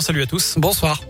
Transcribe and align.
Salut 0.00 0.22
à 0.22 0.26
tous. 0.26 0.54
Bonsoir. 0.58 1.00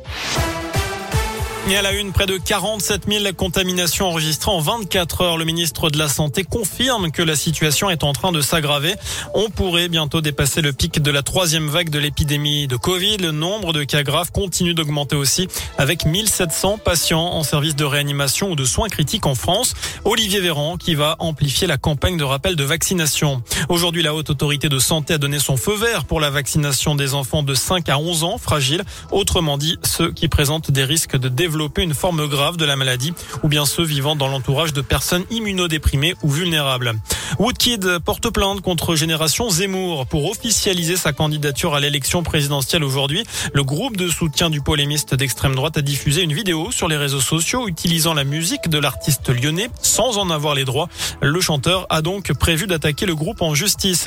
Et 1.70 1.76
à 1.76 1.82
la 1.82 1.92
une, 1.92 2.12
près 2.12 2.24
de 2.24 2.38
47 2.38 3.02
000 3.06 3.24
contaminations 3.36 4.06
enregistrées 4.06 4.50
en 4.50 4.58
24 4.58 5.20
heures. 5.20 5.36
Le 5.36 5.44
ministre 5.44 5.90
de 5.90 5.98
la 5.98 6.08
Santé 6.08 6.42
confirme 6.42 7.10
que 7.10 7.20
la 7.20 7.36
situation 7.36 7.90
est 7.90 8.04
en 8.04 8.14
train 8.14 8.32
de 8.32 8.40
s'aggraver. 8.40 8.94
On 9.34 9.50
pourrait 9.50 9.90
bientôt 9.90 10.22
dépasser 10.22 10.62
le 10.62 10.72
pic 10.72 11.02
de 11.02 11.10
la 11.10 11.22
troisième 11.22 11.68
vague 11.68 11.90
de 11.90 11.98
l'épidémie 11.98 12.68
de 12.68 12.76
Covid. 12.76 13.18
Le 13.18 13.32
nombre 13.32 13.74
de 13.74 13.84
cas 13.84 14.02
graves 14.02 14.32
continue 14.32 14.72
d'augmenter 14.72 15.14
aussi 15.14 15.46
avec 15.76 16.06
1700 16.06 16.78
patients 16.78 17.34
en 17.34 17.42
service 17.42 17.76
de 17.76 17.84
réanimation 17.84 18.52
ou 18.52 18.56
de 18.56 18.64
soins 18.64 18.88
critiques 18.88 19.26
en 19.26 19.34
France. 19.34 19.74
Olivier 20.06 20.40
Véran 20.40 20.78
qui 20.78 20.94
va 20.94 21.16
amplifier 21.18 21.66
la 21.66 21.76
campagne 21.76 22.16
de 22.16 22.24
rappel 22.24 22.56
de 22.56 22.64
vaccination. 22.64 23.42
Aujourd'hui, 23.68 24.02
la 24.02 24.14
haute 24.14 24.30
autorité 24.30 24.70
de 24.70 24.78
santé 24.78 25.12
a 25.12 25.18
donné 25.18 25.38
son 25.38 25.58
feu 25.58 25.76
vert 25.76 26.06
pour 26.06 26.18
la 26.18 26.30
vaccination 26.30 26.94
des 26.94 27.12
enfants 27.12 27.42
de 27.42 27.52
5 27.52 27.90
à 27.90 27.98
11 27.98 28.24
ans 28.24 28.38
fragiles. 28.38 28.84
Autrement 29.12 29.58
dit, 29.58 29.76
ceux 29.82 30.12
qui 30.12 30.28
présentent 30.28 30.70
des 30.70 30.84
risques 30.84 31.18
de 31.18 31.28
développement 31.28 31.57
développer 31.58 31.82
une 31.82 31.94
forme 31.94 32.28
grave 32.28 32.56
de 32.56 32.64
la 32.64 32.76
maladie 32.76 33.12
ou 33.42 33.48
bien 33.48 33.66
ceux 33.66 33.82
vivant 33.82 34.14
dans 34.14 34.28
l'entourage 34.28 34.72
de 34.72 34.80
personnes 34.80 35.24
immunodéprimées 35.28 36.14
ou 36.22 36.30
vulnérables. 36.30 36.92
Woodkid 37.40 37.98
porte 38.04 38.30
plainte 38.30 38.60
contre 38.60 38.94
Génération 38.94 39.50
Zemmour 39.50 40.06
pour 40.06 40.30
officialiser 40.30 40.96
sa 40.96 41.12
candidature 41.12 41.74
à 41.74 41.80
l'élection 41.80 42.22
présidentielle 42.22 42.84
aujourd'hui. 42.84 43.24
Le 43.52 43.64
groupe 43.64 43.96
de 43.96 44.08
soutien 44.08 44.50
du 44.50 44.60
polémiste 44.60 45.16
d'extrême 45.16 45.56
droite 45.56 45.76
a 45.76 45.82
diffusé 45.82 46.22
une 46.22 46.32
vidéo 46.32 46.70
sur 46.70 46.86
les 46.86 46.96
réseaux 46.96 47.20
sociaux 47.20 47.66
utilisant 47.66 48.14
la 48.14 48.22
musique 48.22 48.68
de 48.68 48.78
l'artiste 48.78 49.28
lyonnais 49.28 49.68
sans 49.82 50.16
en 50.16 50.30
avoir 50.30 50.54
les 50.54 50.64
droits. 50.64 50.88
Le 51.20 51.40
chanteur 51.40 51.86
a 51.90 52.02
donc 52.02 52.32
prévu 52.34 52.68
d'attaquer 52.68 53.04
le 53.04 53.16
groupe 53.16 53.42
en 53.42 53.54
justice. 53.54 54.06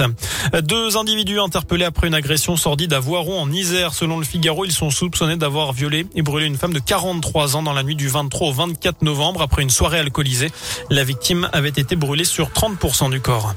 Deux 0.64 0.96
individus 0.96 1.42
interpellés 1.42 1.86
après 1.86 2.08
une 2.08 2.14
agression 2.14 2.56
sordide 2.56 2.94
à 2.94 3.02
Voiron 3.02 3.42
en 3.42 3.52
Isère. 3.52 3.94
Selon 3.94 4.20
le 4.20 4.26
Figaro, 4.26 4.64
ils 4.64 4.72
sont 4.72 4.90
soupçonnés 4.90 5.36
d'avoir 5.36 5.74
violé 5.74 6.06
et 6.16 6.22
brûlé 6.22 6.46
une 6.48 6.58
femme 6.58 6.74
de 6.74 6.80
43 6.80 7.31
ans 7.40 7.64
dans 7.64 7.74
la 7.74 7.84
nuit 7.84 7.96
du 7.96 8.08
23 8.08 8.48
au 8.48 8.52
24 8.52 9.02
novembre 9.02 9.42
après 9.42 9.62
une 9.62 9.70
soirée 9.70 10.00
alcoolisée. 10.00 10.52
La 10.90 11.04
victime 11.04 11.50
avait 11.54 11.70
été 11.70 11.96
brûlée 11.96 12.26
sur 12.26 12.50
30% 12.50 13.10
du 13.10 13.22
corps. 13.22 13.54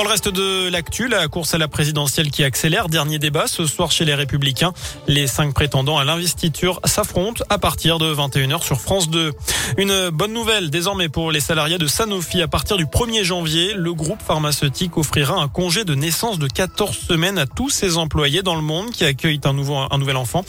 Dans 0.00 0.04
le 0.04 0.12
reste 0.12 0.30
de 0.30 0.70
l'actu, 0.70 1.08
la 1.08 1.28
course 1.28 1.52
à 1.52 1.58
la 1.58 1.68
présidentielle 1.68 2.30
qui 2.30 2.42
accélère. 2.42 2.88
Dernier 2.88 3.18
débat 3.18 3.46
ce 3.46 3.66
soir 3.66 3.92
chez 3.92 4.06
les 4.06 4.14
Républicains. 4.14 4.72
Les 5.08 5.26
cinq 5.26 5.52
prétendants 5.52 5.98
à 5.98 6.04
l'investiture 6.04 6.80
s'affrontent 6.86 7.44
à 7.50 7.58
partir 7.58 7.98
de 7.98 8.14
21h 8.14 8.62
sur 8.62 8.80
France 8.80 9.10
2. 9.10 9.34
Une 9.76 10.08
bonne 10.08 10.32
nouvelle 10.32 10.70
désormais 10.70 11.10
pour 11.10 11.30
les 11.30 11.40
salariés 11.40 11.76
de 11.76 11.86
Sanofi. 11.86 12.40
À 12.40 12.48
partir 12.48 12.78
du 12.78 12.86
1er 12.86 13.24
janvier, 13.24 13.74
le 13.74 13.92
groupe 13.92 14.22
pharmaceutique 14.22 14.96
offrira 14.96 15.34
un 15.34 15.48
congé 15.48 15.84
de 15.84 15.94
naissance 15.94 16.38
de 16.38 16.46
14 16.46 16.96
semaines 16.96 17.36
à 17.36 17.44
tous 17.44 17.68
ses 17.68 17.98
employés 17.98 18.40
dans 18.40 18.56
le 18.56 18.62
monde 18.62 18.92
qui 18.92 19.04
accueillent 19.04 19.42
un, 19.44 19.52
nouveau, 19.52 19.76
un 19.76 19.98
nouvel 19.98 20.16
enfant. 20.16 20.46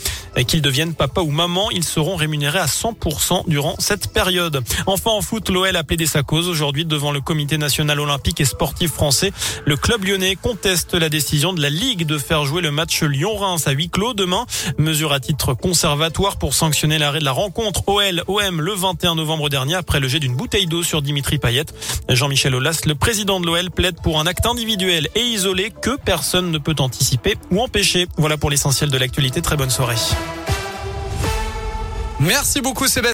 Qu'ils 0.48 0.62
deviennent 0.62 0.94
papa 0.94 1.20
ou 1.20 1.30
maman, 1.30 1.70
ils 1.70 1.84
seront 1.84 2.16
rémunérés 2.16 2.58
à 2.58 2.64
100% 2.64 3.46
durant 3.48 3.76
cette 3.78 4.14
période. 4.14 4.62
Enfin 4.86 5.10
en 5.10 5.20
foot, 5.20 5.50
l'OL 5.50 5.76
a 5.76 5.84
plaidé 5.84 6.06
sa 6.06 6.22
cause 6.22 6.48
aujourd'hui 6.48 6.86
devant 6.86 7.12
le 7.12 7.20
comité 7.20 7.58
national 7.58 8.00
olympique 8.00 8.40
et 8.40 8.46
sportif 8.46 8.92
français. 8.92 9.30
Le 9.64 9.76
club 9.76 10.04
lyonnais 10.04 10.36
conteste 10.36 10.94
la 10.94 11.08
décision 11.08 11.52
de 11.52 11.60
la 11.60 11.70
Ligue 11.70 12.06
de 12.06 12.18
faire 12.18 12.44
jouer 12.44 12.62
le 12.62 12.70
match 12.70 13.02
Lyon-Reims 13.02 13.66
à 13.66 13.72
huis 13.72 13.88
clos 13.88 14.14
demain. 14.14 14.46
Mesure 14.78 15.12
à 15.12 15.20
titre 15.20 15.54
conservatoire 15.54 16.38
pour 16.38 16.54
sanctionner 16.54 16.98
l'arrêt 16.98 17.20
de 17.20 17.24
la 17.24 17.32
rencontre 17.32 17.82
OL-OM 17.86 18.60
le 18.60 18.72
21 18.72 19.14
novembre 19.14 19.48
dernier 19.48 19.74
après 19.74 20.00
le 20.00 20.08
jet 20.08 20.18
d'une 20.18 20.36
bouteille 20.36 20.66
d'eau 20.66 20.82
sur 20.82 21.02
Dimitri 21.02 21.38
Payet. 21.38 21.66
Jean-Michel 22.08 22.54
Aulas, 22.54 22.80
le 22.86 22.94
président 22.94 23.40
de 23.40 23.46
l'OL, 23.46 23.70
plaide 23.70 23.96
pour 24.02 24.20
un 24.20 24.26
acte 24.26 24.46
individuel 24.46 25.08
et 25.14 25.22
isolé 25.22 25.70
que 25.70 25.96
personne 25.96 26.50
ne 26.50 26.58
peut 26.58 26.76
anticiper 26.78 27.36
ou 27.50 27.60
empêcher. 27.60 28.06
Voilà 28.16 28.36
pour 28.36 28.50
l'essentiel 28.50 28.90
de 28.90 28.98
l'actualité. 28.98 29.42
Très 29.42 29.56
bonne 29.56 29.70
soirée. 29.70 29.96
Merci 32.20 32.60
beaucoup 32.60 32.86
Sébastien. 32.86 33.10